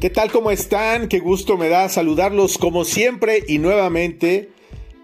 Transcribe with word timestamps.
¿Qué 0.00 0.10
tal? 0.10 0.30
¿Cómo 0.30 0.52
están? 0.52 1.08
Qué 1.08 1.18
gusto 1.18 1.56
me 1.56 1.68
da 1.68 1.88
saludarlos 1.88 2.56
como 2.56 2.84
siempre 2.84 3.42
y 3.48 3.58
nuevamente. 3.58 4.50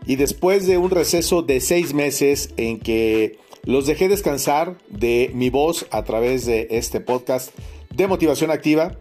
Y 0.06 0.14
después 0.14 0.68
de 0.68 0.78
un 0.78 0.90
receso 0.90 1.42
de 1.42 1.60
seis 1.60 1.94
meses 1.94 2.50
en 2.56 2.78
que 2.78 3.40
los 3.64 3.86
dejé 3.86 4.08
descansar 4.08 4.78
de 4.88 5.32
mi 5.34 5.50
voz 5.50 5.86
a 5.90 6.04
través 6.04 6.46
de 6.46 6.68
este 6.70 7.00
podcast 7.00 7.50
de 7.92 8.06
motivación 8.06 8.52
activa, 8.52 9.00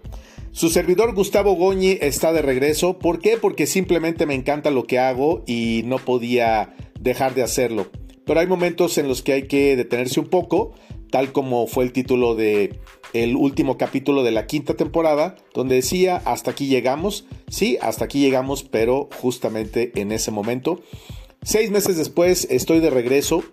su 0.52 0.70
servidor 0.70 1.14
Gustavo 1.14 1.54
Goñi 1.54 2.00
está 2.02 2.34
de 2.34 2.42
regreso. 2.42 2.98
¿Por 2.98 3.20
qué? 3.20 3.38
Porque 3.38 3.68
simplemente 3.68 4.26
me 4.26 4.34
encanta 4.34 4.72
lo 4.72 4.86
que 4.86 4.98
hago 4.98 5.44
y 5.46 5.84
no 5.86 6.00
podía 6.00 6.76
dejar 7.00 7.36
de 7.36 7.44
hacerlo. 7.44 7.86
Pero 8.26 8.40
hay 8.40 8.48
momentos 8.48 8.98
en 8.98 9.08
los 9.08 9.22
que 9.22 9.34
hay 9.34 9.44
que 9.44 9.76
detenerse 9.76 10.20
un 10.20 10.28
poco, 10.28 10.74
tal 11.14 11.32
como 11.32 11.68
fue 11.68 11.84
el 11.84 11.92
título 11.92 12.34
de 12.34 12.80
el 13.14 13.36
último 13.36 13.78
capítulo 13.78 14.24
de 14.24 14.32
la 14.32 14.48
quinta 14.48 14.74
temporada, 14.74 15.36
donde 15.54 15.76
decía, 15.76 16.16
hasta 16.26 16.50
aquí 16.50 16.66
llegamos, 16.66 17.28
sí, 17.50 17.78
hasta 17.84 18.06
aquí 18.06 18.20
llegamos, 18.20 18.64
pero 18.64 19.10
justamente 19.22 19.92
en 19.94 20.12
ese 20.12 20.32
momento. 20.32 20.82
Seis 21.44 21.70
meses 21.70 21.98
después 21.98 22.48
estoy 22.50 22.80
de 22.80 22.90
regreso 22.90 23.44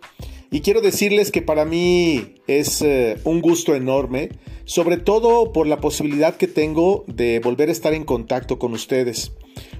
y 0.50 0.62
quiero 0.62 0.80
decirles 0.80 1.30
que 1.30 1.42
para 1.42 1.66
mí 1.66 2.36
es 2.46 2.80
eh, 2.80 3.18
un 3.24 3.42
gusto 3.42 3.74
enorme, 3.74 4.30
sobre 4.64 4.96
todo 4.96 5.52
por 5.52 5.66
la 5.66 5.82
posibilidad 5.82 6.36
que 6.36 6.46
tengo 6.46 7.04
de 7.08 7.40
volver 7.40 7.68
a 7.68 7.72
estar 7.72 7.92
en 7.92 8.04
contacto 8.04 8.58
con 8.58 8.72
ustedes. 8.72 9.32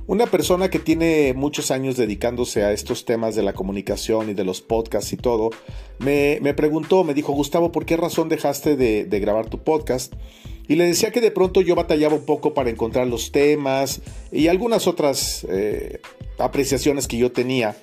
Una 0.07 0.27
persona 0.27 0.71
que 0.71 0.79
tiene 0.79 1.35
muchos 1.35 1.71
años 1.71 1.97
dedicándose 1.97 2.65
a 2.65 2.73
estos 2.73 3.05
temas 3.05 3.37
de 3.37 3.43
la 3.43 3.53
comunicación 3.53 4.31
y 4.31 4.35
de 4.35 4.45
los 4.45 4.61
podcasts 4.61 5.13
y 5.13 5.17
todo, 5.17 5.51
me, 5.99 6.41
preguntó, 6.55 7.05
me 7.05 7.15
dijo, 7.15 7.33
Gustavo, 7.33 7.71
¿por 7.71 7.87
qué 7.87 7.97
razón 7.97 8.29
dejaste 8.29 8.77
de, 8.77 9.21
grabar 9.21 9.49
tu 9.49 9.63
podcast? 9.63 10.15
Y 10.67 10.77
le 10.77 10.85
decía 10.85 11.11
que 11.11 11.21
de 11.21 11.31
pronto 11.31 11.61
yo 11.61 11.75
batallaba 11.75 12.15
un 12.15 12.25
poco 12.25 12.55
para 12.55 12.71
encontrar 12.71 13.07
los 13.07 13.33
temas 13.33 14.01
y 14.33 14.49
algunas 14.49 14.87
otras 14.87 15.47
eh, 15.49 16.01
apreciaciones 16.39 17.09
que 17.09 17.19
yo 17.19 17.33
tenía. 17.33 17.77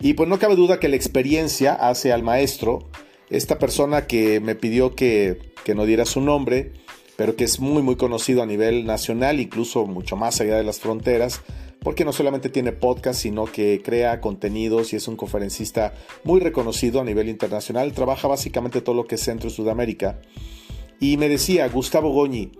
Y 0.00 0.14
pues 0.14 0.28
no 0.28 0.38
cabe 0.38 0.56
duda 0.56 0.78
que 0.78 0.88
la 0.88 0.96
experiencia 0.96 1.72
hace 1.72 2.12
al 2.12 2.22
maestro. 2.22 2.84
Esta 3.30 3.58
persona 3.58 4.06
que 4.06 4.40
me 4.40 4.54
pidió 4.54 4.94
que, 4.94 5.38
que 5.64 5.74
no 5.74 5.86
diera 5.86 6.04
su 6.04 6.20
nombre, 6.20 6.72
pero 7.16 7.36
que 7.36 7.44
es 7.44 7.60
muy 7.60 7.82
muy 7.82 7.96
conocido 7.96 8.42
a 8.42 8.46
nivel 8.46 8.86
nacional, 8.86 9.40
incluso 9.40 9.86
mucho 9.86 10.16
más 10.16 10.40
allá 10.40 10.56
de 10.56 10.64
las 10.64 10.80
fronteras, 10.80 11.40
porque 11.80 12.04
no 12.04 12.12
solamente 12.12 12.48
tiene 12.48 12.72
podcast, 12.72 13.20
sino 13.20 13.46
que 13.46 13.80
crea 13.84 14.20
contenidos 14.20 14.92
y 14.92 14.96
es 14.96 15.08
un 15.08 15.16
conferencista 15.16 15.94
muy 16.24 16.40
reconocido 16.40 17.00
a 17.00 17.04
nivel 17.04 17.28
internacional. 17.28 17.92
Trabaja 17.92 18.28
básicamente 18.28 18.80
todo 18.80 18.96
lo 18.96 19.06
que 19.06 19.14
es 19.14 19.22
Centro 19.22 19.50
Sudamérica. 19.50 20.20
Y 20.98 21.16
me 21.16 21.28
decía, 21.28 21.68
Gustavo 21.68 22.10
Goñi, 22.10 22.50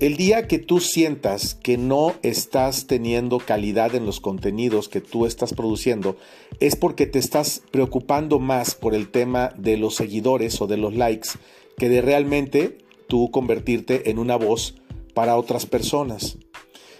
el 0.00 0.16
día 0.16 0.48
que 0.48 0.58
tú 0.58 0.80
sientas 0.80 1.54
que 1.54 1.76
no 1.76 2.14
estás 2.22 2.86
teniendo 2.86 3.38
calidad 3.38 3.94
en 3.94 4.06
los 4.06 4.20
contenidos 4.20 4.88
que 4.88 5.00
tú 5.00 5.26
estás 5.26 5.52
produciendo, 5.52 6.16
es 6.58 6.74
porque 6.74 7.06
te 7.06 7.18
estás 7.18 7.62
preocupando 7.70 8.38
más 8.38 8.74
por 8.74 8.94
el 8.94 9.08
tema 9.10 9.52
de 9.56 9.76
los 9.76 9.94
seguidores 9.94 10.60
o 10.60 10.66
de 10.66 10.78
los 10.78 10.94
likes 10.94 11.30
que 11.76 11.88
de 11.88 12.00
realmente 12.00 12.78
tú 13.06 13.30
convertirte 13.30 14.10
en 14.10 14.18
una 14.18 14.36
voz 14.36 14.74
para 15.14 15.36
otras 15.36 15.66
personas. 15.66 16.38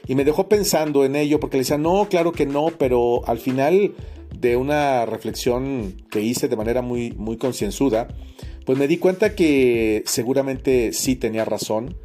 Y 0.06 0.14
me 0.14 0.24
dejó 0.24 0.48
pensando 0.48 1.04
en 1.04 1.16
ello 1.16 1.40
porque 1.40 1.56
le 1.56 1.62
decía, 1.62 1.78
no, 1.78 2.08
claro 2.08 2.32
que 2.32 2.46
no, 2.46 2.68
pero 2.78 3.26
al 3.26 3.38
final 3.38 3.94
de 4.38 4.56
una 4.56 5.06
reflexión 5.06 5.96
que 6.10 6.20
hice 6.20 6.48
de 6.48 6.56
manera 6.56 6.82
muy, 6.82 7.12
muy 7.12 7.36
concienzuda, 7.36 8.08
pues 8.66 8.78
me 8.78 8.88
di 8.88 8.98
cuenta 8.98 9.34
que 9.34 10.02
seguramente 10.06 10.92
sí 10.92 11.16
tenía 11.16 11.44
razón, 11.44 11.96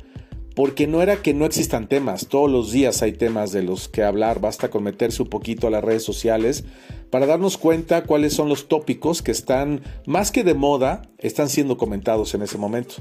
porque 0.56 0.88
no 0.88 1.02
era 1.02 1.22
que 1.22 1.34
no 1.34 1.45
existan 1.45 1.88
temas, 1.88 2.28
todos 2.28 2.52
los 2.52 2.72
días 2.72 3.02
hay 3.02 3.13
temas 3.13 3.52
de 3.52 3.63
los 3.63 3.88
que 3.88 4.03
hablar, 4.03 4.41
basta 4.41 4.69
con 4.69 4.84
meterse 4.84 5.23
un 5.23 5.30
poquito 5.30 5.67
a 5.67 5.69
las 5.69 5.84
redes 5.84 6.03
sociales 6.03 6.66
para 7.09 7.25
darnos 7.25 7.57
cuenta 7.57 8.03
cuáles 8.03 8.34
son 8.34 8.50
los 8.50 8.68
tópicos 8.68 9.22
que 9.22 9.31
están, 9.31 9.81
más 10.06 10.31
que 10.31 10.44
de 10.44 10.53
moda, 10.53 11.03
están 11.18 11.50
siendo 11.50 11.78
comentados 11.78 12.34
en 12.34 12.41
ese 12.41 12.57
momento. 12.57 12.95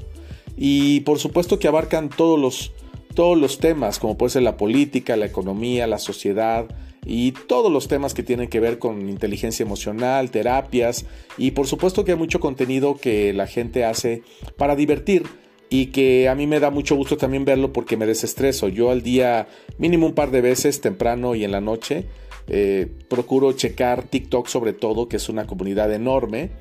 Y 0.61 0.99
por 1.01 1.19
supuesto 1.19 1.57
que 1.57 1.69
abarcan 1.69 2.09
todos 2.09 2.37
los 2.37 2.73
todos 3.15 3.37
los 3.37 3.59
temas, 3.59 3.97
como 3.97 4.17
puede 4.17 4.31
ser 4.31 4.43
la 4.43 4.55
política, 4.55 5.17
la 5.17 5.25
economía, 5.25 5.87
la 5.87 5.97
sociedad 5.97 6.67
y 7.05 7.31
todos 7.31 7.71
los 7.71 7.87
temas 7.87 8.13
que 8.13 8.23
tienen 8.23 8.49
que 8.49 8.59
ver 8.59 8.77
con 8.77 9.09
inteligencia 9.09 9.63
emocional, 9.63 10.31
terapias 10.31 11.05
y 11.37 11.51
por 11.51 11.65
supuesto 11.65 12.05
que 12.05 12.11
hay 12.11 12.17
mucho 12.17 12.39
contenido 12.39 12.95
que 12.95 13.33
la 13.33 13.47
gente 13.47 13.83
hace 13.83 14.21
para 14.57 14.75
divertir 14.75 15.23
y 15.69 15.87
que 15.87 16.27
a 16.29 16.35
mí 16.35 16.45
me 16.45 16.59
da 16.59 16.71
mucho 16.71 16.95
gusto 16.95 17.15
también 17.17 17.45
verlo 17.45 17.71
porque 17.71 17.97
me 17.97 18.05
desestreso. 18.05 18.67
Yo 18.67 18.91
al 18.91 19.01
día 19.01 19.47
mínimo 19.77 20.05
un 20.05 20.13
par 20.13 20.29
de 20.29 20.41
veces 20.41 20.81
temprano 20.81 21.35
y 21.35 21.45
en 21.45 21.51
la 21.51 21.61
noche 21.61 22.05
eh, 22.47 22.87
procuro 23.07 23.53
checar 23.53 24.03
TikTok 24.03 24.47
sobre 24.47 24.73
todo, 24.73 25.07
que 25.07 25.17
es 25.17 25.29
una 25.29 25.47
comunidad 25.47 25.93
enorme 25.93 26.51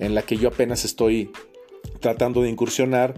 en 0.00 0.14
la 0.14 0.22
que 0.22 0.36
yo 0.36 0.48
apenas 0.48 0.84
estoy 0.84 1.30
tratando 2.00 2.42
de 2.42 2.50
incursionar 2.50 3.14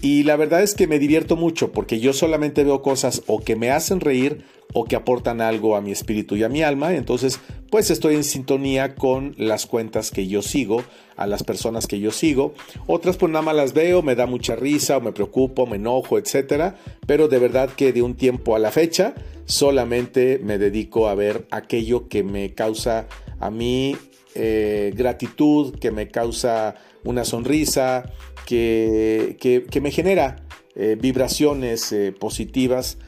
y 0.00 0.24
la 0.24 0.36
verdad 0.36 0.62
es 0.62 0.74
que 0.74 0.86
me 0.86 0.98
divierto 0.98 1.36
mucho 1.36 1.70
porque 1.70 2.00
yo 2.00 2.12
solamente 2.12 2.64
veo 2.64 2.82
cosas 2.82 3.22
o 3.26 3.40
que 3.40 3.56
me 3.56 3.70
hacen 3.70 4.00
reír 4.00 4.44
o 4.74 4.84
que 4.84 4.96
aportan 4.96 5.40
algo 5.40 5.76
a 5.76 5.80
mi 5.80 5.92
espíritu 5.92 6.34
y 6.34 6.42
a 6.42 6.48
mi 6.48 6.62
alma. 6.62 6.94
Entonces, 6.94 7.40
pues 7.70 7.90
estoy 7.90 8.14
en 8.14 8.24
sintonía 8.24 8.94
con 8.94 9.34
las 9.36 9.66
cuentas 9.66 10.10
que 10.10 10.26
yo 10.26 10.42
sigo, 10.42 10.82
a 11.16 11.26
las 11.26 11.44
personas 11.44 11.86
que 11.86 12.00
yo 12.00 12.10
sigo. 12.10 12.54
Otras 12.86 13.16
pues 13.16 13.30
nada 13.30 13.44
más 13.44 13.54
las 13.54 13.74
veo, 13.74 14.02
me 14.02 14.16
da 14.16 14.26
mucha 14.26 14.56
risa 14.56 14.96
o 14.96 15.00
me 15.00 15.12
preocupo, 15.12 15.66
me 15.66 15.76
enojo, 15.76 16.18
etc. 16.18 16.74
Pero 17.06 17.28
de 17.28 17.38
verdad 17.38 17.70
que 17.70 17.92
de 17.92 18.02
un 18.02 18.14
tiempo 18.14 18.56
a 18.56 18.58
la 18.58 18.72
fecha 18.72 19.14
solamente 19.44 20.40
me 20.42 20.58
dedico 20.58 21.06
a 21.08 21.14
ver 21.14 21.46
aquello 21.50 22.08
que 22.08 22.24
me 22.24 22.54
causa 22.54 23.06
a 23.38 23.50
mí 23.50 23.96
eh, 24.34 24.92
gratitud, 24.94 25.78
que 25.78 25.90
me 25.90 26.08
causa 26.08 26.74
una 27.04 27.24
sonrisa, 27.24 28.10
que, 28.46 29.36
que, 29.38 29.80
me 29.80 29.90
genera 29.90 30.44
eh, 30.74 30.96
vibraciones 31.00 31.92
eh, 31.92 32.12
positivas, 32.12 32.98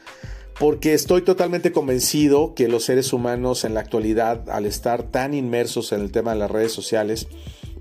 porque 0.59 0.93
estoy 0.93 1.21
totalmente 1.21 1.71
convencido 1.71 2.53
que 2.55 2.67
los 2.67 2.83
seres 2.85 3.11
humanos 3.11 3.65
en 3.65 3.73
la 3.73 3.81
actualidad, 3.81 4.49
al 4.49 4.65
estar 4.65 5.03
tan 5.03 5.33
inmersos 5.33 5.91
en 5.91 6.01
el 6.01 6.11
tema 6.11 6.33
de 6.33 6.39
las 6.39 6.51
redes 6.51 6.71
sociales, 6.71 7.27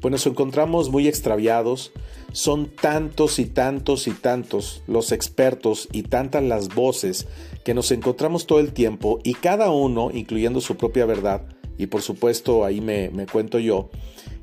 pues 0.00 0.10
nos 0.10 0.26
encontramos 0.26 0.90
muy 0.90 1.08
extraviados. 1.08 1.92
Son 2.32 2.66
tantos 2.66 3.38
y 3.38 3.46
tantos 3.46 4.06
y 4.06 4.10
tantos 4.10 4.82
los 4.86 5.12
expertos 5.12 5.88
y 5.92 6.02
tantas 6.02 6.42
las 6.42 6.74
voces 6.74 7.26
que 7.64 7.74
nos 7.74 7.90
encontramos 7.90 8.46
todo 8.46 8.60
el 8.60 8.72
tiempo 8.72 9.20
y 9.22 9.34
cada 9.34 9.70
uno, 9.70 10.10
incluyendo 10.12 10.60
su 10.60 10.76
propia 10.76 11.06
verdad, 11.06 11.42
y 11.78 11.86
por 11.86 12.02
supuesto 12.02 12.64
ahí 12.64 12.80
me, 12.80 13.10
cuento 13.30 13.58
yo. 13.58 13.90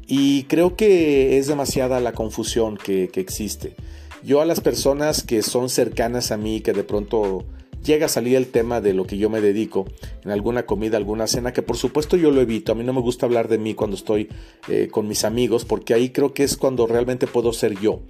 Y 0.08 0.44
creo 0.44 0.76
que 0.76 1.38
es 1.38 1.48
demasiada 1.48 2.00
la 2.00 2.12
confusión 2.14 2.78
que, 2.78 3.08
que, 3.08 3.22
existe. 3.22 3.76
Yo 4.24 4.42
a 4.42 4.46
las 4.46 4.60
personas 4.60 5.24
que 5.24 5.42
son 5.42 5.70
cercanas 5.70 6.32
a 6.32 6.38
mí, 6.38 6.62
que 6.62 6.74
de 6.74 6.84
pronto 6.84 7.46
llega 7.84 8.06
a 8.06 8.10
salir 8.10 8.36
el 8.36 8.48
tema 8.48 8.82
de 8.82 8.94
lo 8.94 9.06
que 9.06 9.18
yo 9.18 9.30
me 9.30 9.42
dedico 9.42 9.86
en 10.24 10.32
alguna 10.32 10.66
comida, 10.66 10.98
alguna 10.98 11.28
cena, 11.28 11.54
que 11.54 11.62
por 11.62 11.78
supuesto 11.78 12.18
yo 12.18 12.32
lo 12.32 12.42
evito. 12.42 12.72
A 12.72 12.76
mí 12.76 12.84
no 12.84 12.94
me 12.94 13.02
gusta 13.02 13.26
hablar 13.26 13.48
de 13.48 13.58
mí 13.58 13.74
cuando 13.74 13.96
estoy 13.96 14.30
eh, 14.68 14.88
con 14.92 15.08
mis 15.08 15.24
amigos, 15.24 15.66
porque 15.66 15.94
ahí 15.94 16.10
creo 16.10 16.34
que 16.34 16.44
es 16.44 16.58
cuando 16.58 16.88
realmente 16.88 17.28
puedo 17.28 17.54
ser 17.54 17.80
yo. 17.80 18.02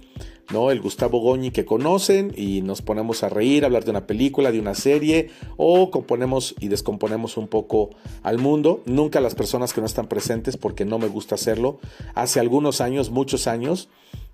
¿No? 0.50 0.70
El 0.70 0.80
Gustavo 0.80 1.20
Goñi 1.20 1.50
que 1.50 1.64
conocen 1.64 2.32
y 2.36 2.62
nos 2.62 2.82
ponemos 2.82 3.22
a 3.22 3.28
reír, 3.28 3.64
a 3.64 3.66
hablar 3.66 3.84
de 3.84 3.90
una 3.90 4.06
película, 4.06 4.52
de 4.52 4.60
una 4.60 4.74
serie 4.74 5.30
o 5.56 5.90
componemos 5.90 6.54
y 6.60 6.68
descomponemos 6.68 7.36
un 7.36 7.48
poco 7.48 7.90
al 8.22 8.38
mundo. 8.38 8.82
Nunca 8.86 9.20
las 9.20 9.34
personas 9.34 9.72
que 9.72 9.80
no 9.80 9.86
están 9.86 10.08
presentes 10.08 10.56
porque 10.56 10.84
no 10.84 10.98
me 10.98 11.08
gusta 11.08 11.34
hacerlo. 11.34 11.78
Hace 12.14 12.40
algunos 12.40 12.80
años, 12.80 13.10
muchos 13.10 13.46
años, 13.46 13.88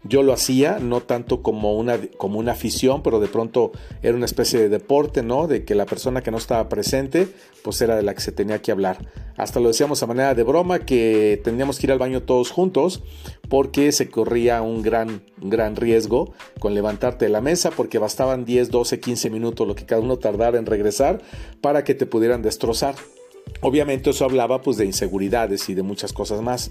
yo 0.05 0.23
lo 0.23 0.33
hacía, 0.33 0.79
no 0.79 1.01
tanto 1.01 1.43
como 1.43 1.77
una, 1.77 1.99
como 2.17 2.39
una 2.39 2.53
afición, 2.53 3.03
pero 3.03 3.19
de 3.19 3.27
pronto 3.27 3.73
era 4.03 4.17
una 4.17 4.27
especie 4.27 4.61
de 4.61 4.69
deporte, 4.69 5.23
¿no? 5.23 5.49
De 5.49 5.65
que 5.65 5.75
la 5.75 5.87
persona 5.87 6.23
que 6.23 6.31
no 6.31 6.39
estaba 6.39 6.69
presente, 6.69 7.29
pues 7.63 7.81
era 7.81 7.97
de 7.97 8.03
la 8.03 8.15
que 8.15 8.21
se 8.21 8.31
tenía 8.31 8.63
que 8.63 8.71
hablar. 8.71 8.99
Hasta 9.37 9.61
lo 9.61 9.69
decíamos 9.69 10.03
a 10.03 10.07
manera 10.07 10.35
de 10.35 10.43
broma 10.45 10.81
que 10.81 11.41
tendríamos 11.43 11.79
que 11.79 11.87
ir 11.87 11.93
al 11.93 11.99
baño 11.99 12.23
todos 12.23 12.51
juntos 12.51 13.03
porque 13.49 13.93
se 13.93 14.09
corría 14.09 14.63
un 14.63 14.83
gran, 14.83 15.23
gran 15.39 15.75
riesgo 15.75 16.33
con 16.61 16.75
levantarte 16.75 17.25
de 17.25 17.31
la 17.31 17.41
mesa 17.41 17.71
porque 17.71 17.99
bastaban 17.99 18.45
10, 18.45 18.71
12, 18.71 19.01
15 19.01 19.31
minutos 19.31 19.67
lo 19.67 19.75
que 19.75 19.87
cada 19.87 20.01
uno 20.01 20.19
tardara 20.19 20.59
en 20.59 20.67
regresar 20.67 21.23
para 21.61 21.83
que 21.85 21.95
te 21.95 22.07
pudieran 22.07 22.43
destrozar. 22.43 22.95
Obviamente 23.61 24.11
eso 24.11 24.25
hablaba 24.25 24.63
pues 24.63 24.77
de 24.77 24.85
inseguridades 24.85 25.69
y 25.69 25.75
de 25.75 25.83
muchas 25.83 26.13
cosas 26.13 26.43
más. 26.43 26.71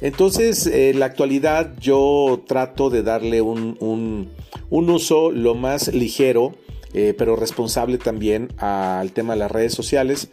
Entonces, 0.00 0.66
en 0.66 1.00
la 1.00 1.06
actualidad 1.06 1.76
yo 1.80 2.42
trato 2.46 2.88
de 2.90 3.02
darle 3.02 3.42
un, 3.42 4.30
uso 4.70 5.30
lo 5.30 5.54
más 5.54 5.92
ligero, 5.92 6.54
eh, 6.94 7.14
pero 7.16 7.36
responsable 7.36 7.98
también 7.98 8.48
al 8.58 9.12
tema 9.12 9.34
de 9.34 9.40
las 9.40 9.50
redes 9.50 9.74
sociales, 9.74 10.28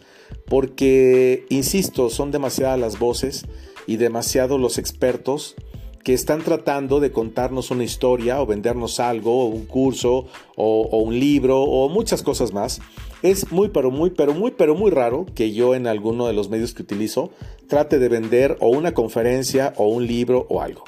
porque, 0.46 1.46
insisto, 1.48 2.10
son 2.10 2.30
demasiadas 2.30 2.78
las 2.78 2.98
voces 2.98 3.44
y 3.86 3.96
demasiados 3.96 4.60
los 4.60 4.78
expertos 4.78 5.56
que 6.02 6.14
están 6.14 6.42
tratando 6.42 7.00
de 7.00 7.12
contarnos 7.12 7.70
una 7.70 7.84
historia 7.84 8.40
o 8.40 8.46
vendernos 8.46 9.00
algo, 9.00 9.44
o 9.44 9.46
un 9.46 9.66
curso 9.66 10.26
o, 10.56 10.98
un 10.98 11.18
libro 11.18 11.60
o 11.60 11.88
muchas 11.88 12.22
cosas 12.22 12.52
más. 12.52 12.80
Es 13.22 13.50
muy, 13.50 13.68
pero 13.68 13.90
muy, 13.90 14.10
pero 14.10 14.34
muy, 14.34 14.52
pero 14.52 14.74
muy 14.74 14.90
raro 14.90 15.26
que 15.34 15.52
yo 15.52 15.74
en 15.74 15.86
alguno 15.86 16.26
de 16.26 16.32
los 16.32 16.48
medios 16.48 16.72
que 16.72 16.82
utilizo 16.82 17.30
trate 17.66 17.98
de 17.98 18.08
vender 18.08 18.56
o 18.60 18.68
una 18.68 18.94
conferencia 18.94 19.74
o 19.76 19.88
un 19.88 20.06
libro 20.06 20.46
o 20.48 20.62
algo. 20.62 20.84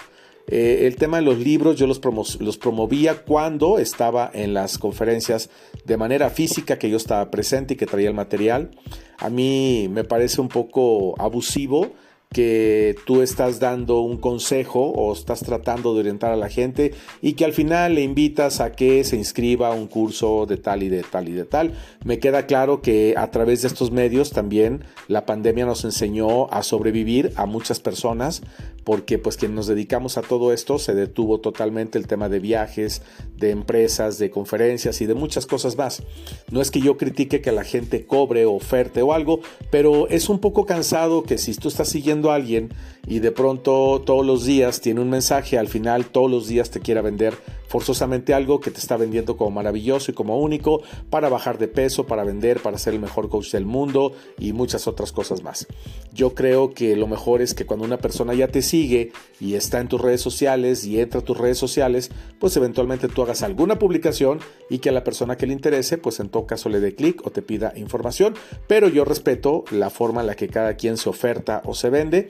Eh, 0.47 0.87
el 0.87 0.97
tema 0.97 1.19
de 1.19 1.23
los 1.23 1.39
libros 1.39 1.77
yo 1.77 1.87
los, 1.87 2.01
los 2.41 2.59
promovía 2.59 3.23
cuando 3.23 3.79
estaba 3.79 4.31
en 4.33 4.53
las 4.53 4.79
conferencias 4.79 5.49
de 5.85 5.97
manera 5.97 6.29
física, 6.31 6.79
que 6.79 6.91
yo 6.91 6.97
estaba 6.97 7.31
presente 7.31 7.75
y 7.75 7.77
que 7.77 7.87
traía 7.87 8.09
el 8.09 8.15
material. 8.15 8.71
A 9.19 9.31
mí 9.31 9.89
me 9.91 10.03
parece 10.03 10.41
un 10.41 10.49
poco 10.49 11.15
abusivo 11.21 11.93
que 12.33 12.95
tú 13.07 13.23
estás 13.23 13.59
dando 13.59 14.03
un 14.03 14.17
consejo 14.17 14.91
o 14.91 15.13
estás 15.13 15.41
tratando 15.41 15.95
de 15.95 16.01
orientar 16.01 16.31
a 16.31 16.37
la 16.37 16.49
gente 16.49 16.95
y 17.21 17.33
que 17.33 17.45
al 17.45 17.53
final 17.53 17.97
le 17.97 18.03
invitas 18.03 18.61
a 18.61 18.71
que 18.71 19.03
se 19.03 19.17
inscriba 19.17 19.67
a 19.67 19.73
un 19.73 19.89
curso 19.89 20.47
de 20.47 20.57
tal 20.57 20.85
y 20.85 20.89
de 20.89 21.03
tal 21.03 21.29
y 21.29 21.33
de 21.33 21.45
tal. 21.45 21.75
Me 22.05 22.21
queda 22.21 22.47
claro 22.47 22.83
que 22.83 23.15
a 23.17 23.33
través 23.33 23.63
de 23.63 23.69
estos 23.69 23.91
medios 23.91 24.31
también 24.31 24.85
la 25.09 25.27
pandemia 25.27 25.67
nos 25.67 25.85
enseñó 25.85 26.49
a 26.53 26.63
sobrevivir 26.63 27.33
a 27.35 27.47
muchas 27.47 27.81
personas 27.81 28.43
porque 28.85 29.19
pues 29.19 29.37
quien 29.37 29.55
nos 29.55 29.67
dedicamos 29.67 30.17
a 30.17 30.23
todo 30.23 30.53
esto 30.53 30.79
se 30.79 30.95
detuvo 30.95 31.41
totalmente 31.41 31.99
el 31.99 32.07
tema 32.07 32.29
de 32.29 32.41
viajes, 32.41 33.03
de 33.37 33.51
empresas, 33.51 34.19
de 34.19 34.31
conferencias 34.31 35.01
y 35.01 35.07
de 35.07 35.15
muchas 35.15 35.47
cosas 35.47 35.77
más. 35.77 36.03
No 36.51 36.61
es 36.61 36.71
que 36.71 36.81
yo 36.81 36.97
critique 36.97 37.41
que 37.41 37.53
la 37.53 37.65
gente 37.65 38.07
cobre 38.07 38.47
oferte 38.47 39.03
o 39.03 39.13
algo, 39.13 39.41
pero 39.71 40.09
es 40.09 40.29
un 40.29 40.39
poco 40.39 40.67
cansado 40.67 41.23
que 41.23 41.39
si 41.39 41.55
tú 41.55 41.69
estás 41.69 41.89
siguiendo 41.89 42.31
a 42.31 42.37
alguien 42.37 42.71
y 43.07 43.19
de 43.19 43.33
pronto 43.33 44.03
todos 44.05 44.25
los 44.25 44.45
días 44.45 44.81
tiene 44.81 45.01
un 45.01 45.11
mensaje, 45.11 45.59
al 45.59 45.69
final 45.69 46.07
todos 46.07 46.31
los 46.31 46.49
días 46.49 46.71
te 46.71 46.81
quiera 46.81 47.03
vender 47.03 47.35
forzosamente 47.71 48.35
algo 48.35 48.59
que 48.59 48.73
te 48.73 48.81
está 48.81 48.97
vendiendo 48.97 49.37
como 49.37 49.53
maravilloso 49.53 50.11
y 50.11 50.15
como 50.15 50.41
único 50.41 50.83
para 51.09 51.29
bajar 51.29 51.57
de 51.57 51.69
peso, 51.69 52.05
para 52.05 52.25
vender, 52.25 52.59
para 52.59 52.79
ser 52.79 52.95
el 52.95 53.01
mejor 53.01 53.29
coach 53.29 53.53
del 53.53 53.65
mundo 53.65 54.13
y 54.41 54.53
muchas 54.53 54.89
otras 54.89 55.13
cosas 55.13 55.45
más. 55.45 55.69
Yo 56.13 56.35
creo 56.35 56.75
que 56.75 56.97
lo 56.97 57.07
mejor 57.07 57.43
es 57.43 57.55
que 57.55 57.67
cuando 57.67 57.87
una 57.87 57.99
persona 57.99 58.35
ya 58.35 58.49
te 58.49 58.63
sigue 58.63 59.13
y 59.39 59.55
está 59.55 59.79
en 59.79 59.87
tus 59.87 60.01
redes 60.01 60.21
sociales 60.21 60.85
y 60.85 60.99
entra 60.99 61.21
a 61.21 61.25
tus 61.25 61.39
redes 61.39 61.59
sociales, 61.59 62.11
pues 62.41 62.57
eventualmente 62.57 63.07
tú 63.07 63.23
hagas 63.23 63.45
alguna 63.45 63.79
publicación 63.79 64.41
y 64.69 64.79
que 64.79 64.89
a 64.89 64.93
la 64.93 65.05
persona 65.05 65.37
que 65.37 65.47
le 65.47 65.53
interese, 65.53 65.97
pues 65.97 66.19
en 66.19 66.29
todo 66.29 66.47
caso 66.47 66.71
le 66.71 66.81
dé 66.81 66.97
clic 66.97 67.25
o 67.25 67.31
te 67.31 67.41
pida 67.41 67.73
información, 67.77 68.35
pero 68.67 68.89
yo 68.89 69.05
respeto 69.05 69.63
la 69.71 69.91
forma 69.91 70.23
en 70.23 70.27
la 70.27 70.35
que 70.35 70.49
cada 70.49 70.75
quien 70.75 70.97
se 70.97 71.09
oferta 71.09 71.63
o 71.65 71.75
se 71.77 71.89
vende. 71.89 72.27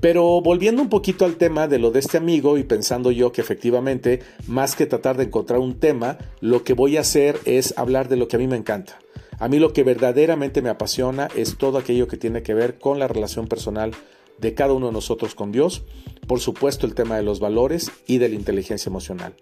Pero 0.00 0.40
volviendo 0.40 0.82
un 0.82 0.88
poquito 0.88 1.24
al 1.24 1.36
tema 1.36 1.68
de 1.68 1.78
lo 1.78 1.90
de 1.90 2.00
este 2.00 2.18
amigo 2.18 2.58
y 2.58 2.64
pensando 2.64 3.10
yo 3.10 3.32
que 3.32 3.40
efectivamente, 3.40 4.20
más 4.46 4.76
que 4.76 4.86
tratar 4.86 5.16
de 5.16 5.24
encontrar 5.24 5.58
un 5.58 5.78
tema, 5.78 6.18
lo 6.40 6.64
que 6.64 6.74
voy 6.74 6.96
a 6.96 7.00
hacer 7.00 7.38
es 7.44 7.74
hablar 7.78 8.08
de 8.08 8.16
lo 8.16 8.28
que 8.28 8.36
a 8.36 8.38
mí 8.38 8.46
me 8.46 8.56
encanta. 8.56 8.98
A 9.38 9.48
mí 9.48 9.58
lo 9.58 9.72
que 9.72 9.84
verdaderamente 9.84 10.62
me 10.62 10.70
apasiona 10.70 11.28
es 11.36 11.56
todo 11.56 11.78
aquello 11.78 12.08
que 12.08 12.16
tiene 12.16 12.42
que 12.42 12.54
ver 12.54 12.78
con 12.78 12.98
la 12.98 13.08
relación 13.08 13.48
personal 13.48 13.92
de 14.38 14.54
cada 14.54 14.72
uno 14.72 14.86
de 14.86 14.92
nosotros 14.92 15.34
con 15.34 15.52
Dios, 15.52 15.82
por 16.26 16.40
supuesto 16.40 16.86
el 16.86 16.94
tema 16.94 17.16
de 17.16 17.22
los 17.22 17.40
valores 17.40 17.90
y 18.06 18.18
de 18.18 18.28
la 18.28 18.34
inteligencia 18.34 18.90
emocional. 18.90 19.34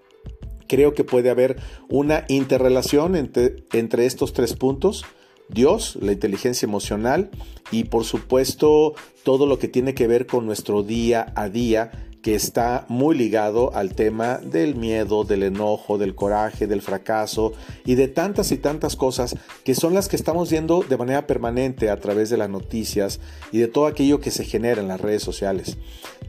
Creo 0.69 0.95
que 0.95 1.05
puede 1.05 1.31
haber 1.31 1.56
una 1.89 2.25
interrelación 2.29 3.17
entre, 3.17 3.56
entre 3.73 4.06
estos 4.06 4.33
tres 4.33 4.55
puntos 4.55 5.05
Dios, 5.49 5.96
la 6.00 6.12
inteligencia 6.12 6.67
emocional 6.67 7.31
y 7.70 7.85
por 7.85 8.05
supuesto 8.05 8.94
todo 9.23 9.46
lo 9.46 9.58
que 9.58 9.69
tiene 9.69 9.94
que 9.94 10.06
ver 10.06 10.26
con 10.26 10.46
nuestro 10.46 10.82
día 10.82 11.32
a 11.37 11.49
día 11.49 11.91
que 12.25 12.35
está 12.35 12.87
muy 12.88 13.15
ligado 13.15 13.76
al 13.76 13.94
tema 13.94 14.38
del 14.38 14.76
miedo, 14.76 15.25
del 15.25 15.43
enojo, 15.43 15.99
del 15.99 16.15
coraje, 16.15 16.67
del 16.67 16.81
fracaso 16.81 17.53
y 17.85 17.97
de 17.97 18.09
tantas 18.09 18.50
y 18.50 18.56
tantas 18.56 18.97
cosas 18.97 19.37
que 19.62 19.75
son 19.75 19.93
las 19.93 20.09
que 20.09 20.17
estamos 20.17 20.50
viendo 20.50 20.82
de 20.88 20.97
manera 20.97 21.26
permanente 21.26 21.91
a 21.91 22.00
través 22.00 22.31
de 22.31 22.38
las 22.38 22.49
noticias 22.49 23.21
y 23.53 23.59
de 23.59 23.69
todo 23.69 23.85
aquello 23.85 24.21
que 24.21 24.31
se 24.31 24.47
genera 24.47 24.81
en 24.81 24.88
las 24.88 25.03
redes 25.03 25.23
sociales. 25.23 25.76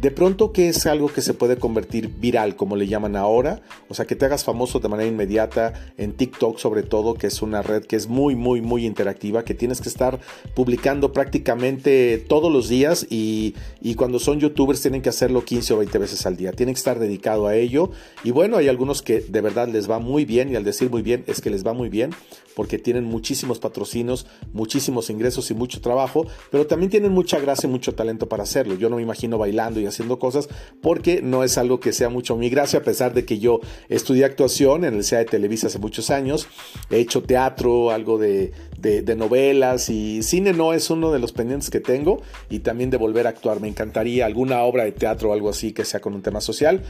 De 0.02 0.12
pronto 0.12 0.52
que 0.52 0.68
es 0.68 0.86
algo 0.86 1.08
que 1.08 1.22
se 1.22 1.34
puede 1.34 1.56
convertir 1.56 2.10
viral, 2.10 2.58
como 2.58 2.76
le 2.76 2.88
llaman 2.88 3.16
ahora, 3.16 3.62
o 3.88 3.94
sea, 3.94 4.04
que 4.04 4.18
te 4.18 4.26
hagas 4.26 4.44
famoso 4.44 4.82
de 4.82 4.90
manera 4.90 5.08
inmediata 5.08 5.94
en 5.98 6.12
TikTok 6.12 6.58
sobre 6.58 6.84
todo, 6.84 7.14
que 7.14 7.28
es 7.28 7.42
una 7.42 7.62
red 7.62 7.86
que 7.86 7.96
es 7.96 8.10
muy, 8.10 8.36
muy, 8.36 8.60
muy 8.60 8.86
interactiva, 8.86 9.46
que 9.46 9.54
tienes 9.54 9.80
que 9.80 9.88
estar 9.88 10.20
publicando 10.56 11.14
prácticamente 11.14 12.18
todos 12.28 12.52
los 12.52 12.68
días 12.68 13.08
y, 13.10 13.56
y 13.80 13.96
cuando 13.96 14.20
son 14.20 14.42
youtubers 14.42 14.82
tienen 14.82 15.02
que 15.02 15.08
hacerlo 15.08 15.46
15 15.46 15.74
o 15.74 15.78
20 15.78 15.85
veces 15.92 16.26
al 16.26 16.38
día, 16.38 16.52
tienen 16.52 16.76
que 16.76 16.80
estar 16.80 17.00
dedicado 17.00 17.48
a 17.48 17.56
ello. 17.56 17.92
Y 18.24 18.32
bueno, 18.32 18.58
hay 18.58 18.68
algunos 18.68 19.02
que 19.02 19.22
de 19.22 19.42
verdad 19.42 19.68
les 19.68 19.90
va 19.90 20.00
muy 20.00 20.26
bien 20.26 20.52
y 20.52 20.56
al 20.56 20.64
decir 20.64 20.90
muy 20.90 21.02
bien 21.02 21.24
es 21.28 21.42
que 21.42 21.50
les 21.50 21.66
va 21.66 21.74
muy 21.74 21.90
bien 21.90 22.12
porque 22.56 22.80
tienen 22.80 23.04
muchísimos 23.04 23.60
patrocinios, 23.60 24.26
muchísimos 24.54 25.10
ingresos 25.10 25.52
y 25.52 25.54
mucho 25.54 25.82
trabajo, 25.82 26.26
pero 26.52 26.66
también 26.66 26.90
tienen 26.90 27.12
mucha 27.12 27.40
gracia 27.40 27.68
y 27.68 27.72
mucho 27.72 27.94
talento 27.94 28.30
para 28.30 28.44
hacerlo. 28.44 28.76
Yo 28.76 28.90
no 28.90 28.96
me 28.96 29.02
imagino 29.02 29.38
bailando 29.38 29.80
y 29.80 29.86
haciendo 29.86 30.18
cosas 30.18 30.48
porque 30.82 31.22
no 31.22 31.44
es 31.44 31.58
algo 31.58 31.80
que 31.80 31.92
sea 31.92 32.10
mucho 32.10 32.38
mi 32.38 32.50
gracia, 32.50 32.80
a 32.80 32.84
pesar 32.84 33.14
de 33.14 33.26
que 33.26 33.40
yo 33.40 33.60
estudié 33.90 34.26
actuación 34.26 34.86
en 34.86 34.96
el 34.96 35.04
CEA 35.04 35.20
de 35.20 35.26
Televisa 35.26 35.68
hace 35.68 35.80
muchos 35.80 36.10
años, 36.10 36.48
he 36.90 36.98
hecho 36.98 37.22
teatro, 37.22 37.92
algo 37.92 38.18
de, 38.18 38.54
de, 38.86 39.16
novelas 39.16 39.90
y 39.90 40.22
cine 40.22 40.54
no 40.54 40.74
es 40.74 40.90
uno 40.90 41.12
de 41.12 41.20
los 41.20 41.32
pendientes 41.32 41.70
que 41.70 41.80
tengo 41.80 42.22
y 42.50 42.60
también 42.60 42.90
de 42.90 42.98
volver 42.98 43.26
a 43.26 43.32
actuar. 43.32 43.60
Me 43.60 43.68
encantaría 43.68 44.26
alguna 44.26 44.62
obra 44.62 44.84
de 44.84 44.92
teatro 44.92 45.30
o 45.30 45.34
algo 45.34 45.50
así 45.50 45.74
que 45.74 45.86
sea 45.86 46.00
con 46.00 46.14
un 46.14 46.22
tema 46.22 46.42
social, 46.42 46.84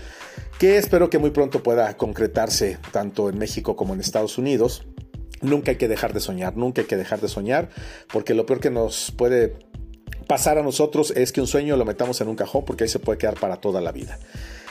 que 0.60 0.78
espero 0.78 1.10
que 1.10 1.20
muy 1.20 1.32
pronto 1.32 1.64
pueda 1.64 1.96
concretarse 1.96 2.78
tanto 2.92 3.30
en 3.30 3.38
México 3.38 3.76
como 3.76 3.94
en 3.94 4.02
Estados 4.02 4.38
Unidos. 4.38 4.86
Nunca 5.42 5.72
hay 5.72 5.78
que 5.78 5.88
dejar 5.88 6.14
de 6.14 6.20
soñar, 6.20 6.58
nunca 6.58 6.82
hay 6.82 6.88
que 6.88 6.98
dejar 6.98 7.22
de 7.22 7.28
soñar, 7.28 7.70
porque 8.12 8.34
lo 8.34 8.46
peor 8.46 8.60
que 8.60 8.72
nos 8.72 9.12
puede 9.12 9.56
pasar 10.28 10.58
a 10.58 10.64
nosotros 10.64 11.14
es 11.16 11.32
que 11.32 11.40
un 11.40 11.48
sueño 11.48 11.78
lo 11.78 11.86
metamos 11.86 12.20
en 12.22 12.28
un 12.28 12.36
cajón 12.36 12.66
porque 12.66 12.86
ahí 12.86 12.90
se 12.90 13.00
puede 13.00 13.18
quedar 13.18 13.40
para 13.40 13.58
toda 13.58 13.80
la 13.80 13.92
vida. 13.92 14.18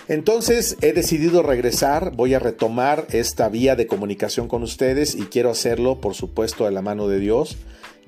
Entonces 0.08 0.76
he 0.82 0.92
decidido 0.92 1.42
regresar, 1.42 2.12
voy 2.14 2.34
a 2.34 2.38
retomar 2.38 3.06
esta 3.10 3.48
vía 3.48 3.74
de 3.74 3.86
comunicación 3.86 4.48
con 4.48 4.62
ustedes 4.62 5.14
y 5.14 5.22
quiero 5.22 5.50
hacerlo, 5.50 6.00
por 6.00 6.14
supuesto, 6.14 6.66
de 6.66 6.72
la 6.72 6.82
mano 6.82 7.08
de 7.08 7.18
Dios. 7.20 7.56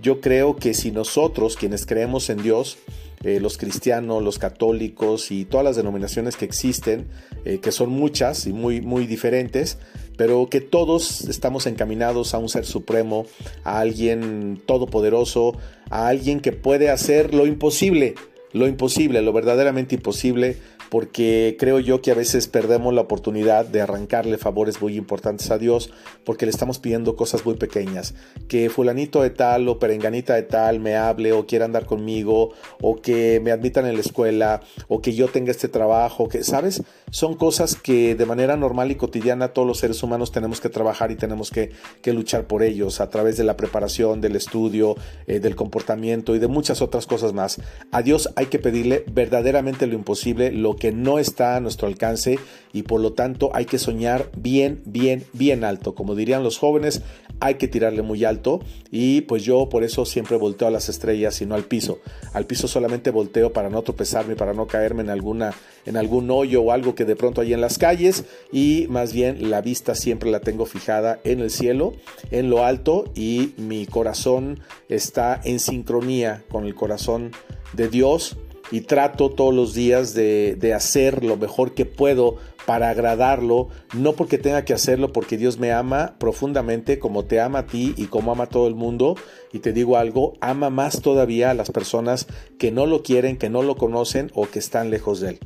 Yo 0.01 0.21
creo 0.21 0.57
que 0.57 0.75
si 0.75 0.91
nosotros, 0.91 1.57
quienes 1.57 1.87
creemos 1.87 2.29
en 2.29 2.43
Dios, 2.43 2.77
eh, 3.25 3.41
los 3.41 3.57
cristianos, 3.57 4.23
los 4.23 4.39
católicos 4.39 5.31
y 5.31 5.47
todas 5.47 5.65
las 5.65 5.77
denominaciones 5.77 6.37
que 6.37 6.45
existen, 6.45 7.07
eh, 7.47 7.61
que 7.61 7.73
son 7.73 7.89
muchas 7.89 8.47
y 8.47 8.53
muy, 8.53 8.83
muy 8.83 9.07
diferentes, 9.07 9.79
pero 10.19 10.49
que 10.51 10.61
todos 10.61 11.23
estamos 11.23 11.67
encaminados 11.67 12.35
a 12.35 12.39
un 12.39 12.51
ser 12.51 12.67
supremo, 12.67 13.25
a 13.65 13.81
alguien 13.81 14.61
todopoderoso, 14.67 15.57
a 15.89 16.09
alguien 16.09 16.41
que 16.41 16.53
puede 16.53 16.91
hacer 16.91 17.33
lo 17.35 17.47
imposible, 17.47 18.15
lo 18.53 18.67
imposible, 18.67 19.23
lo 19.23 19.33
verdaderamente 19.33 19.95
imposible 19.95 20.59
porque 20.91 21.57
creo 21.59 21.81
yo 21.81 22.01
que 22.01 22.11
a 22.11 22.15
veces 22.15 22.49
perdemos 22.49 22.95
la 22.95 23.03
oportunidad 23.03 23.65
de 23.67 23.81
arrancarle 23.81 24.39
favores 24.39 24.81
muy 24.81 24.97
importantes 24.97 25.51
a 25.51 25.59
Dios 25.59 25.91
porque 26.25 26.47
le 26.47 26.51
estamos 26.51 26.79
pidiendo 26.79 27.17
cosas 27.17 27.45
muy 27.45 27.55
pequeñas, 27.55 28.15
que 28.49 28.71
fulanito 28.71 29.23
de 29.23 29.31
tal 29.31 29.69
o 29.69 29.79
perenganita 29.79 30.35
de 30.35 30.43
tal 30.43 30.81
me 30.81 30.97
hable 30.97 31.33
o 31.33 31.47
quiera 31.47 31.65
andar 31.65 31.87
conmigo 31.87 32.53
o 32.81 32.97
que 32.97 33.41
me 33.43 33.53
admitan 33.53 33.87
en 33.87 33.95
la 33.95 34.01
escuela 34.01 34.61
o 34.89 35.01
que 35.01 35.15
yo 35.15 35.29
tenga 35.29 35.51
este 35.51 35.69
trabajo, 35.69 36.29
que 36.29 36.45
sabes, 36.45 36.83
son 37.11 37.35
cosas 37.35 37.77
que 37.77 38.15
de 38.15 38.27
manera 38.27 38.57
normal 38.57 38.91
y 38.91 38.97
cotidiana 38.97 39.49
todos 39.49 39.67
los 39.67 39.79
seres 39.79 40.03
humanos 40.03 40.33
tenemos 40.33 40.61
que 40.61 40.69
trabajar 40.69 41.11
y 41.11 41.17
tenemos 41.17 41.51
que, 41.51 41.71
luchar 42.07 42.47
por 42.47 42.63
ellos 42.63 43.01
a 43.01 43.11
través 43.11 43.37
de 43.37 43.45
la 43.45 43.57
preparación, 43.57 44.21
del 44.21 44.37
estudio, 44.37 44.97
eh, 45.27 45.41
del 45.41 45.57
comportamiento 45.57 46.35
y 46.35 46.39
de 46.39 46.47
muchas 46.47 46.81
otras 46.81 47.07
cosas 47.07 47.33
más. 47.33 47.61
A 47.93 48.03
Dios 48.03 48.31
hay 48.37 48.47
que 48.47 48.59
pedirle 48.59 49.05
verdaderamente 49.13 49.87
lo 49.87 49.95
imposible, 49.95 50.53
lo 50.53 50.77
que 50.77 50.93
no 50.93 51.19
está 51.19 51.57
a 51.57 51.61
nuestro 51.61 51.89
alcance 51.89 52.39
y 52.73 52.83
por 52.83 53.01
lo 53.01 53.13
tanto 53.13 53.51
hay 53.55 53.67
que 53.67 53.79
soñar 53.79 54.31
bien, 54.37 54.83
bien, 54.85 55.25
bien 55.33 55.65
alto. 55.65 55.95
Como 55.95 56.15
dirían 56.15 56.43
los 56.43 56.59
jóvenes, 56.59 57.03
hay 57.41 57.55
que 57.57 57.69
tirarle 57.69 58.03
muy 58.03 58.25
alto 58.25 58.61
y 58.91 59.23
pues 59.23 59.45
yo 59.45 59.69
por 59.69 59.85
eso 59.85 60.05
siempre 60.05 60.37
volteo 60.37 60.69
a 60.69 60.71
las 60.71 60.89
estrellas 60.89 61.41
y 61.41 61.47
no 61.47 61.55
al 61.55 61.65
piso. 61.65 62.01
Al 62.33 62.47
piso 62.47 62.69
solamente 62.69 63.11
volteo 63.11 63.53
para 63.53 63.71
no 63.71 63.83
tropezarme, 63.83 64.37
para 64.37 64.55
no 64.55 64.67
caerme 64.67 65.03
en 65.03 65.11
alguna 65.11 65.55
en 65.85 65.97
algún 65.97 66.31
hoyo 66.31 66.63
o 66.63 66.73
algo 66.73 66.95
que 66.95 67.05
de 67.05 67.17
pronto 67.17 67.41
hay 67.41 67.53
en 67.53 67.61
las 67.61 67.79
calles 67.79 68.25
y 68.53 68.87
más 68.89 69.13
bien 69.13 69.51
la 69.51 69.61
vista 69.61 69.95
siempre 69.95 70.31
la 70.31 70.41
tengo 70.41 70.67
fijada 70.67 71.21
en 71.25 71.41
el 71.41 71.51
cielo, 71.51 71.95
en 72.31 72.51
lo 72.51 72.65
alto 72.65 73.05
y 73.15 73.55
mi 73.57 73.87
corazón 73.87 74.61
está 74.89 75.41
en 75.45 75.61
sincronía 75.61 76.45
con 76.49 76.65
el 76.65 76.75
corazón 76.75 77.31
de 77.73 77.89
Dios 77.89 78.37
y 78.71 78.83
trato 78.83 79.31
todos 79.31 79.55
los 79.55 79.75
días 79.75 80.15
de, 80.15 80.73
hacer 80.75 81.25
lo 81.25 81.37
mejor 81.37 81.75
que 81.75 81.87
puedo 81.87 82.37
para 82.67 82.91
agradarlo, 82.91 83.69
no 83.95 84.13
porque 84.13 84.39
tenga 84.39 84.65
que 84.65 84.75
hacerlo, 84.75 85.13
porque 85.13 85.39
Dios 85.39 85.59
me 85.59 85.73
ama 85.73 86.17
profundamente 86.19 86.99
como 86.99 87.25
te 87.25 87.41
ama 87.41 87.61
a 87.61 87.67
ti 87.67 87.95
y 87.97 88.07
como 88.07 88.33
ama 88.33 88.45
a 88.45 88.49
todo 88.49 88.67
el 88.67 88.75
mundo 88.75 89.17
y 89.53 89.61
te 89.61 89.73
digo 89.73 89.97
algo, 89.97 90.35
ama 90.41 90.71
más 90.71 91.01
todavía 91.01 91.51
a 91.51 91.55
las 91.55 91.71
personas 91.71 92.27
que 92.59 92.71
no 92.71 92.87
lo 92.87 93.03
quieren, 93.03 93.37
que 93.37 93.51
no 93.51 93.63
lo 93.63 93.77
conocen 93.77 94.31
o 94.35 94.49
que 94.49 94.59
están 94.59 94.91
lejos 94.91 95.21
de 95.21 95.31
él. 95.31 95.41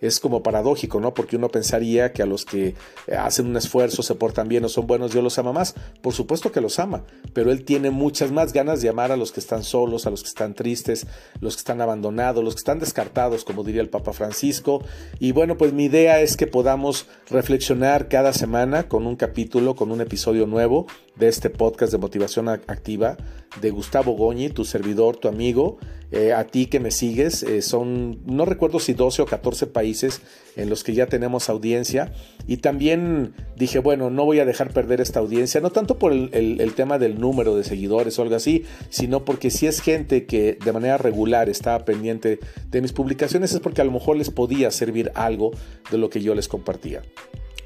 Es 0.00 0.20
como 0.20 0.42
paradójico, 0.42 1.00
¿no? 1.00 1.14
Porque 1.14 1.36
uno 1.36 1.48
pensaría 1.48 2.12
que 2.12 2.22
a 2.22 2.26
los 2.26 2.44
que 2.44 2.74
hacen 3.16 3.46
un 3.46 3.56
esfuerzo, 3.56 4.02
se 4.02 4.14
portan 4.14 4.48
bien 4.48 4.64
o 4.64 4.68
son 4.68 4.86
buenos, 4.86 5.12
Dios 5.12 5.24
los 5.24 5.38
ama 5.38 5.52
más. 5.52 5.74
Por 6.02 6.12
supuesto 6.12 6.52
que 6.52 6.60
los 6.60 6.78
ama, 6.78 7.04
pero 7.32 7.50
Él 7.50 7.64
tiene 7.64 7.90
muchas 7.90 8.30
más 8.30 8.52
ganas 8.52 8.82
de 8.82 8.88
amar 8.88 9.10
a 9.10 9.16
los 9.16 9.32
que 9.32 9.40
están 9.40 9.64
solos, 9.64 10.06
a 10.06 10.10
los 10.10 10.22
que 10.22 10.28
están 10.28 10.54
tristes, 10.54 11.06
los 11.40 11.56
que 11.56 11.60
están 11.60 11.80
abandonados, 11.80 12.44
los 12.44 12.54
que 12.54 12.60
están 12.60 12.78
descartados, 12.78 13.44
como 13.44 13.64
diría 13.64 13.80
el 13.80 13.88
Papa 13.88 14.12
Francisco. 14.12 14.84
Y 15.18 15.32
bueno, 15.32 15.56
pues 15.56 15.72
mi 15.72 15.84
idea 15.84 16.20
es 16.20 16.36
que 16.36 16.46
podamos 16.46 17.06
reflexionar 17.30 18.08
cada 18.08 18.32
semana 18.32 18.88
con 18.88 19.06
un 19.06 19.16
capítulo, 19.16 19.76
con 19.76 19.90
un 19.90 20.00
episodio 20.00 20.46
nuevo 20.46 20.86
de 21.16 21.28
este 21.28 21.48
podcast 21.48 21.92
de 21.92 21.98
motivación 21.98 22.48
activa 22.48 23.16
de 23.60 23.70
Gustavo 23.70 24.12
Goñi, 24.12 24.50
tu 24.50 24.64
servidor, 24.64 25.16
tu 25.16 25.28
amigo, 25.28 25.78
eh, 26.12 26.32
a 26.32 26.44
ti 26.44 26.66
que 26.66 26.80
me 26.80 26.90
sigues. 26.90 27.42
Eh, 27.42 27.62
son, 27.62 28.20
no 28.26 28.44
recuerdo 28.44 28.78
si 28.78 28.92
12 28.92 29.22
o 29.22 29.26
14 29.26 29.66
países 29.66 30.20
en 30.54 30.70
los 30.70 30.84
que 30.84 30.94
ya 30.94 31.06
tenemos 31.06 31.48
audiencia. 31.48 32.12
Y 32.46 32.58
también 32.58 33.34
dije, 33.56 33.78
bueno, 33.78 34.10
no 34.10 34.24
voy 34.24 34.38
a 34.40 34.44
dejar 34.44 34.72
perder 34.72 35.00
esta 35.00 35.20
audiencia, 35.20 35.60
no 35.60 35.70
tanto 35.70 35.98
por 35.98 36.12
el, 36.12 36.30
el 36.32 36.74
tema 36.74 36.98
del 36.98 37.20
número 37.20 37.56
de 37.56 37.64
seguidores 37.64 38.18
o 38.18 38.22
algo 38.22 38.36
así, 38.36 38.64
sino 38.88 39.24
porque 39.24 39.50
si 39.50 39.66
es 39.66 39.80
gente 39.80 40.26
que 40.26 40.58
de 40.64 40.72
manera 40.72 40.96
regular 40.98 41.48
estaba 41.48 41.84
pendiente 41.84 42.38
de 42.70 42.80
mis 42.80 42.92
publicaciones, 42.92 43.52
es 43.52 43.60
porque 43.60 43.80
a 43.80 43.84
lo 43.84 43.92
mejor 43.92 44.16
les 44.16 44.30
podía 44.30 44.70
servir 44.70 45.10
algo 45.14 45.50
de 45.90 45.98
lo 45.98 46.08
que 46.08 46.20
yo 46.20 46.34
les 46.34 46.48
compartía. 46.48 47.02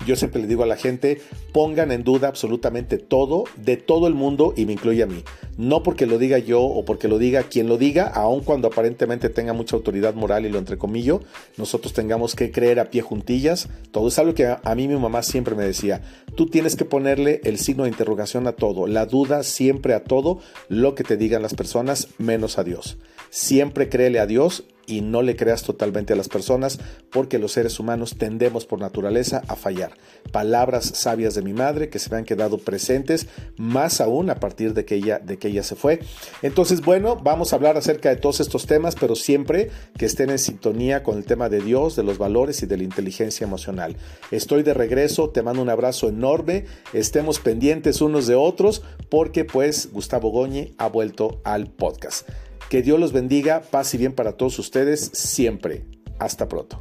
Yo 0.06 0.16
siempre 0.16 0.40
le 0.40 0.48
digo 0.48 0.62
a 0.62 0.66
la 0.66 0.76
gente, 0.76 1.20
pongan 1.52 1.92
en 1.92 2.04
duda 2.04 2.28
absolutamente 2.28 2.98
todo 2.98 3.44
de 3.56 3.76
todo 3.76 4.06
el 4.06 4.14
mundo 4.14 4.54
y 4.56 4.64
me 4.64 4.72
incluye 4.72 5.02
a 5.02 5.06
mí. 5.06 5.22
No 5.58 5.82
porque 5.82 6.06
lo 6.06 6.18
diga 6.18 6.38
yo 6.38 6.62
o 6.62 6.84
porque 6.86 7.06
lo 7.06 7.18
diga 7.18 7.42
quien 7.42 7.68
lo 7.68 7.76
diga, 7.76 8.06
aun 8.06 8.40
cuando 8.40 8.68
aparentemente 8.68 9.28
tenga 9.28 9.52
mucha 9.52 9.76
autoridad 9.76 10.14
moral 10.14 10.46
y 10.46 10.48
lo 10.48 10.58
entrecomillo, 10.58 11.20
nosotros 11.58 11.92
tengamos 11.92 12.34
que 12.34 12.50
creer 12.50 12.80
a 12.80 12.90
pie 12.90 13.02
juntillas. 13.02 13.68
Todo 13.90 14.08
es 14.08 14.18
algo 14.18 14.34
que 14.34 14.46
a, 14.46 14.74
mí 14.74 14.88
mi 14.88 14.96
mamá 14.96 15.22
siempre 15.22 15.54
me 15.54 15.64
decía. 15.64 16.00
Tú 16.34 16.46
tienes 16.46 16.76
que 16.76 16.86
ponerle 16.86 17.42
el 17.44 17.58
signo 17.58 17.84
de 17.84 17.90
interrogación 17.90 18.46
a 18.46 18.52
todo, 18.52 18.86
la 18.86 19.04
duda 19.04 19.42
siempre 19.42 19.92
a 19.92 20.04
todo 20.04 20.40
lo 20.68 20.94
que 20.94 21.04
te 21.04 21.18
digan 21.18 21.42
las 21.42 21.54
personas, 21.54 22.08
menos 22.16 22.58
a 22.58 22.64
Dios. 22.64 22.96
Siempre 23.28 23.88
créele 23.88 24.18
a 24.18 24.26
Dios 24.26 24.64
y 24.90 25.00
no 25.02 25.22
le 25.22 25.36
creas 25.36 25.62
totalmente 25.62 26.12
a 26.12 26.16
las 26.16 26.28
personas 26.28 26.80
porque 27.10 27.38
los 27.38 27.52
seres 27.52 27.78
humanos 27.78 28.16
tendemos 28.18 28.66
por 28.66 28.80
naturaleza 28.80 29.42
a 29.46 29.54
fallar. 29.54 29.92
Palabras 30.32 30.84
sabias 30.94 31.34
de 31.34 31.42
mi 31.42 31.52
madre 31.52 31.88
que 31.88 32.00
se 32.00 32.10
me 32.10 32.16
han 32.16 32.24
quedado 32.24 32.58
presentes, 32.58 33.28
más 33.56 34.00
aún 34.00 34.30
a 34.30 34.40
partir 34.40 34.74
de 34.74 34.84
que 34.84 34.96
ella, 34.96 35.20
de 35.20 35.38
que 35.38 35.48
ella 35.48 35.62
se 35.62 35.76
fue. 35.76 36.00
Entonces, 36.42 36.80
bueno, 36.80 37.16
vamos 37.16 37.52
a 37.52 37.56
hablar 37.56 37.76
acerca 37.76 38.08
de 38.08 38.16
todos 38.16 38.40
estos 38.40 38.66
temas, 38.66 38.96
pero 38.96 39.14
siempre 39.14 39.70
que 39.96 40.06
estén 40.06 40.30
en 40.30 40.38
sintonía 40.38 41.04
con 41.04 41.16
el 41.16 41.24
tema 41.24 41.48
de 41.48 41.60
Dios, 41.60 41.94
de 41.94 42.02
los 42.02 42.18
valores 42.18 42.62
y 42.62 42.66
de 42.66 42.76
la 42.76 42.84
inteligencia 42.84 43.44
emocional. 43.44 43.96
Estoy 44.30 44.64
de 44.64 44.74
regreso, 44.74 45.30
te 45.30 45.42
mando 45.42 45.62
un 45.62 45.70
abrazo 45.70 46.08
enorme, 46.08 46.64
estemos 46.92 47.38
pendientes 47.38 48.00
unos 48.00 48.26
de 48.26 48.34
otros 48.34 48.82
porque 49.08 49.44
pues 49.44 49.90
Gustavo 49.92 50.30
Goñi 50.30 50.74
ha 50.78 50.88
vuelto 50.88 51.40
al 51.44 51.68
podcast. 51.68 52.28
Que 52.70 52.82
Dios 52.82 53.00
los 53.00 53.12
bendiga, 53.12 53.62
paz 53.62 53.94
y 53.94 53.98
bien 53.98 54.12
para 54.12 54.36
todos 54.36 54.60
ustedes 54.60 55.10
siempre. 55.12 55.84
Hasta 56.20 56.48
pronto. 56.48 56.80